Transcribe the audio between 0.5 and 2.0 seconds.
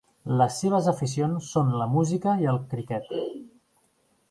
seves aficions són la